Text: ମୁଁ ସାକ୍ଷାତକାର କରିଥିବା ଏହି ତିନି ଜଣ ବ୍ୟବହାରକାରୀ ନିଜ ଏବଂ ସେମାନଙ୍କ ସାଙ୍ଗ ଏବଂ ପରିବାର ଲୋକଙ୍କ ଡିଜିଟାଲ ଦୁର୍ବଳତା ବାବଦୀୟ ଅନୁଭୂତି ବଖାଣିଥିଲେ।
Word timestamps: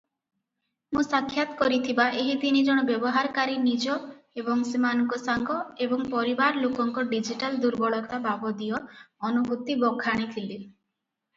ମୁଁ 0.97 1.01
ସାକ୍ଷାତକାର 1.07 1.57
କରିଥିବା 1.57 2.05
ଏହି 2.21 2.37
ତିନି 2.43 2.63
ଜଣ 2.69 2.85
ବ୍ୟବହାରକାରୀ 2.87 3.57
ନିଜ 3.65 3.97
ଏବଂ 4.43 4.63
ସେମାନଙ୍କ 4.69 5.19
ସାଙ୍ଗ 5.25 5.57
ଏବଂ 5.87 6.05
ପରିବାର 6.15 6.63
ଲୋକଙ୍କ 6.63 7.03
ଡିଜିଟାଲ 7.13 7.61
ଦୁର୍ବଳତା 7.67 8.21
ବାବଦୀୟ 8.29 8.81
ଅନୁଭୂତି 9.31 9.77
ବଖାଣିଥିଲେ। 9.85 10.59